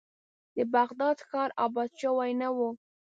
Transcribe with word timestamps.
د 0.55 0.57
بغداد 0.75 1.17
ښار 1.27 1.49
آباد 1.65 1.91
شوی 2.01 2.31
نه 2.41 2.49
و. 2.55 2.57